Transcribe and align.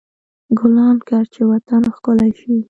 ګلان 0.57 0.97
کر، 1.07 1.23
چې 1.33 1.41
وطن 1.51 1.81
ښکلی 1.95 2.31
شي. 2.39 2.53